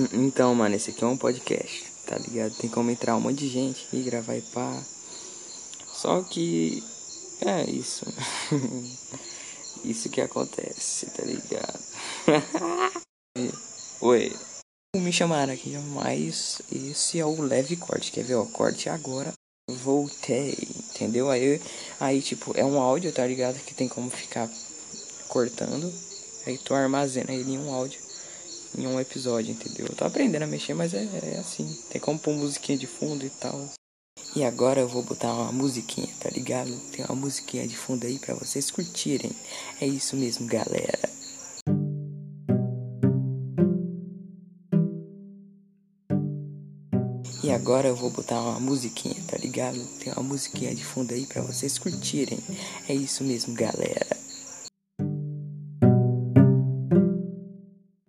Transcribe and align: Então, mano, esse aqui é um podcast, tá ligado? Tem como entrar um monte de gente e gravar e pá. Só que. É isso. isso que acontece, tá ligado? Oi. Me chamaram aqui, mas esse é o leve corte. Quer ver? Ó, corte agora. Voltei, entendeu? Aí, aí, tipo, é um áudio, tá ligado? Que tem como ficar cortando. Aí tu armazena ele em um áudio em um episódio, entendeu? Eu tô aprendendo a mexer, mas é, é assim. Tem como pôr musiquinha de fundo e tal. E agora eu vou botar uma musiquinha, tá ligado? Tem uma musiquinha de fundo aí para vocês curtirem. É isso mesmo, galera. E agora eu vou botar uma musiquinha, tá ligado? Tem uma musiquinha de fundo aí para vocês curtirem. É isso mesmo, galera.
Então, 0.12 0.54
mano, 0.54 0.74
esse 0.74 0.90
aqui 0.90 1.04
é 1.04 1.06
um 1.06 1.16
podcast, 1.16 1.84
tá 2.06 2.16
ligado? 2.16 2.54
Tem 2.56 2.70
como 2.70 2.90
entrar 2.90 3.16
um 3.16 3.20
monte 3.20 3.38
de 3.38 3.48
gente 3.48 3.86
e 3.92 4.02
gravar 4.02 4.36
e 4.36 4.42
pá. 4.42 4.82
Só 5.92 6.22
que. 6.22 6.82
É 7.42 7.68
isso. 7.70 8.04
isso 9.84 10.10
que 10.10 10.20
acontece, 10.20 11.06
tá 11.06 11.24
ligado? 11.24 11.80
Oi. 14.00 14.36
Me 14.96 15.12
chamaram 15.12 15.52
aqui, 15.52 15.70
mas 15.94 16.60
esse 16.70 17.18
é 17.18 17.24
o 17.24 17.40
leve 17.40 17.76
corte. 17.76 18.12
Quer 18.12 18.24
ver? 18.24 18.34
Ó, 18.34 18.44
corte 18.46 18.88
agora. 18.88 19.32
Voltei, 19.70 20.56
entendeu? 20.92 21.30
Aí, 21.30 21.60
aí, 22.00 22.20
tipo, 22.20 22.52
é 22.58 22.64
um 22.64 22.80
áudio, 22.80 23.12
tá 23.12 23.24
ligado? 23.24 23.58
Que 23.60 23.72
tem 23.72 23.88
como 23.88 24.10
ficar 24.10 24.50
cortando. 25.28 25.92
Aí 26.46 26.58
tu 26.58 26.74
armazena 26.74 27.32
ele 27.32 27.52
em 27.52 27.58
um 27.58 27.72
áudio 27.72 28.09
em 28.76 28.86
um 28.86 29.00
episódio, 29.00 29.52
entendeu? 29.52 29.86
Eu 29.86 29.96
tô 29.96 30.04
aprendendo 30.04 30.42
a 30.42 30.46
mexer, 30.46 30.74
mas 30.74 30.94
é, 30.94 31.08
é 31.22 31.38
assim. 31.38 31.66
Tem 31.90 32.00
como 32.00 32.18
pôr 32.18 32.34
musiquinha 32.34 32.78
de 32.78 32.86
fundo 32.86 33.24
e 33.24 33.30
tal. 33.30 33.68
E 34.36 34.44
agora 34.44 34.80
eu 34.80 34.88
vou 34.88 35.02
botar 35.02 35.32
uma 35.32 35.50
musiquinha, 35.50 36.08
tá 36.20 36.30
ligado? 36.30 36.70
Tem 36.92 37.04
uma 37.04 37.16
musiquinha 37.16 37.66
de 37.66 37.76
fundo 37.76 38.06
aí 38.06 38.18
para 38.18 38.34
vocês 38.34 38.70
curtirem. 38.70 39.32
É 39.80 39.86
isso 39.86 40.16
mesmo, 40.16 40.46
galera. 40.46 41.10
E 47.42 47.50
agora 47.50 47.88
eu 47.88 47.96
vou 47.96 48.10
botar 48.10 48.40
uma 48.40 48.60
musiquinha, 48.60 49.16
tá 49.26 49.36
ligado? 49.36 49.82
Tem 49.98 50.12
uma 50.12 50.22
musiquinha 50.22 50.72
de 50.72 50.84
fundo 50.84 51.12
aí 51.12 51.26
para 51.26 51.42
vocês 51.42 51.78
curtirem. 51.78 52.38
É 52.88 52.94
isso 52.94 53.24
mesmo, 53.24 53.54
galera. 53.54 54.19